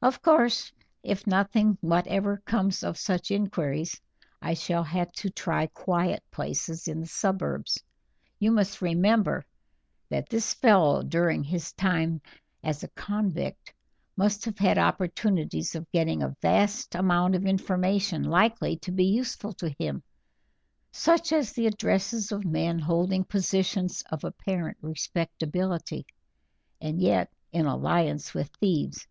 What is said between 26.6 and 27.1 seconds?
and